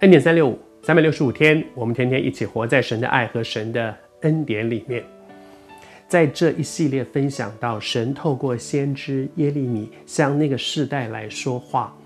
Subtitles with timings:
[0.00, 5.02] 恩典三六五，三百六十五天，我们天天一起活在神的爱和神的恩典里面。
[6.06, 11.96] 在这一系列分享到神透过先知耶利米向那个世代来说话，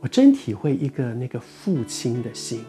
[0.00, 2.62] 我真体会一个那个父亲的心。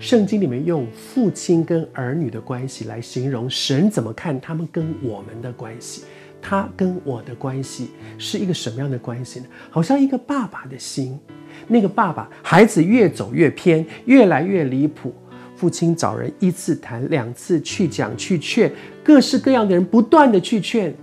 [0.00, 6.04] 圣经里面用父亲跟儿女的关系来形容神怎么看他们跟我们的关系。
[6.40, 9.46] 他跟我的关系是一个什么样的关系呢？
[9.68, 11.20] 好像一个爸爸的心。
[11.66, 15.14] 那个爸爸，孩子越走越偏，越来越离谱。
[15.56, 18.70] 父亲找人一次谈，两次去讲去劝，
[19.02, 20.94] 各式各样的人不断的去劝，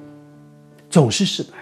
[0.89, 1.53] 总是失败。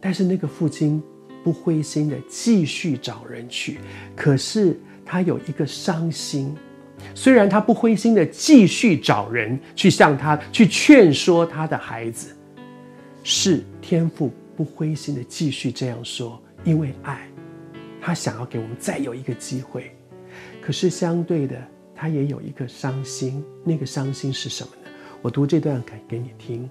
[0.00, 1.02] 但是那个父亲
[1.42, 3.78] 不灰心的继续找人去，
[4.16, 6.56] 可是他有一个伤心。
[7.14, 12.34] 虽然他不灰心的继续找人去向他去劝说他的孩子，
[13.22, 17.28] 是天父不灰心的继续这样说，因为爱。
[18.06, 19.90] 他想要给我们再有一个机会，
[20.60, 21.56] 可是相对的，
[21.94, 23.42] 他也有一个伤心。
[23.64, 24.90] 那个伤心是什么呢？
[25.22, 26.68] 我读这段给给你听。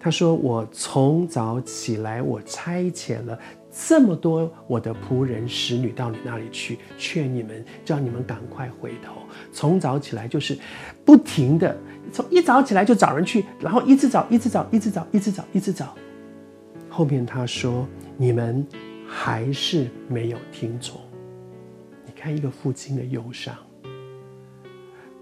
[0.00, 3.38] 他说：“我从早起来，我差遣了
[3.70, 9.16] 这么多我的仆人使女到你那里去，劝你们，叫你们赶快回头。
[9.52, 10.58] 从早起来就是
[11.04, 11.76] 不停的，
[12.10, 15.94] 从一早起来就找人去，然后一直找，一直找，一直找，一直找，一直找。
[16.88, 18.66] 后面他说：你们。”
[19.08, 21.00] 还是没有听从。
[22.04, 23.56] 你看一个父亲的忧伤，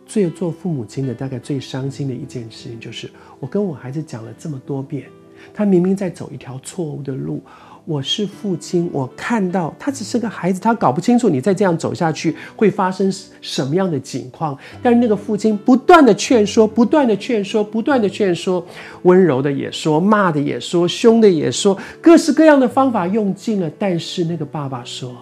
[0.05, 5.09] 最做父母亲的大概最伤心的一件事情就是，我跟我孩子讲了这么多遍，
[5.55, 7.43] 他明明在走一条错误的路。
[7.87, 14.59] 我是父亲，我看到他只是个孩子，他搞不清楚你再这样走下去会发生什么样的情况。
[14.83, 18.67] 但是那个父亲不断的劝说，不断的劝说，不断的劝说，
[19.03, 23.71] 温柔的也说，骂的也说，凶的也说，各式各样的方法用尽了。
[23.79, 25.17] 但是那个爸爸说：“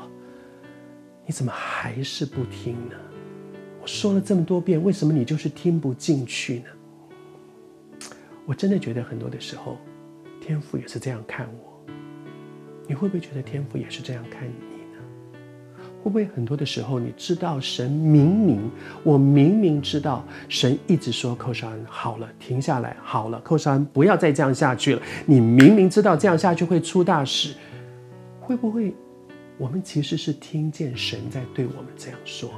[1.27, 2.97] 你怎么还是不听呢？
[3.83, 6.65] 我说了这么多遍，为什么你就是听不进去呢？”
[8.47, 9.77] 我真的觉得很多的时候，
[10.41, 11.74] 天父也是这样看我。
[12.87, 14.53] 你会不会觉得天父也是这样看你
[14.95, 15.03] 呢？
[16.03, 18.71] 会不会很多的时候，你知道神明明，
[19.03, 25.03] 我明明知道神一直说寇绍恩好了，停下来好了，寇绍恩不要再这样下去了。
[25.25, 27.55] 你明明知道这样下去会出大事，
[28.39, 28.95] 会不会
[29.57, 32.51] 我们其实是听见神在对我们这样说，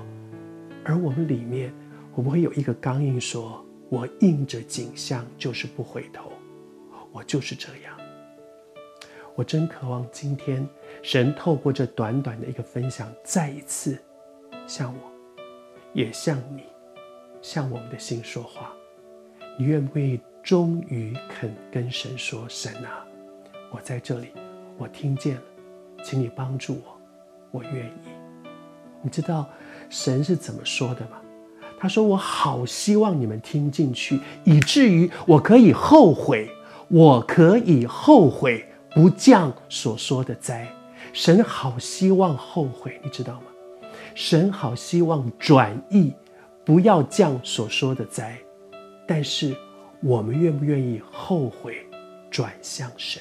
[0.83, 1.73] 而我们里面
[2.11, 6.33] 会不会有一个刚硬说，我应着景象就是不回头，
[7.13, 7.97] 我就是这样。
[9.37, 10.67] 我真渴望今天
[11.03, 13.99] 神透过这短短的一个分享，再一次
[14.67, 15.13] 向我，
[15.93, 16.63] 也向你，
[17.43, 18.73] 向我们的心说话。
[19.59, 23.05] 你愿不愿意终于肯跟神说：“神啊，
[23.71, 24.29] 我在这里，
[24.79, 25.43] 我听见了，
[26.03, 26.99] 请你帮助我，
[27.51, 28.09] 我愿意。”
[29.05, 29.47] 你知道
[29.91, 31.21] 神是怎么说的吗？
[31.79, 36.49] 他说：“我好希望你们听进去，以至于我可以后悔，
[36.89, 40.67] 我可以后悔。”不降所说的灾，
[41.13, 43.49] 神好希望后悔，你知道吗？
[44.15, 46.15] 神好希望转意，
[46.65, 48.39] 不要降所说的灾，
[49.07, 49.55] 但是
[50.03, 51.77] 我们愿不愿意后悔，
[52.31, 53.21] 转向神？